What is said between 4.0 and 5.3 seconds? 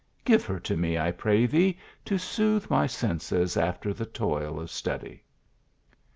toil of study."